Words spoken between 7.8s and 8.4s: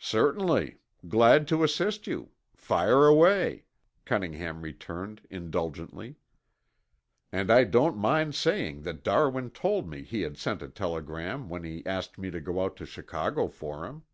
mind